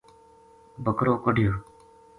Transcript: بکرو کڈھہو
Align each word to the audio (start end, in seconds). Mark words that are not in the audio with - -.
بکرو 0.83 1.13
کڈھہو 1.23 1.55